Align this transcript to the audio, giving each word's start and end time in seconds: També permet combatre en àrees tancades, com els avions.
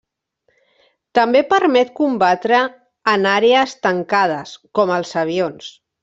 També 1.17 1.41
permet 1.51 1.91
combatre 1.99 2.61
en 3.13 3.27
àrees 3.35 3.75
tancades, 3.87 4.55
com 4.79 4.95
els 5.01 5.13
avions. 5.25 5.69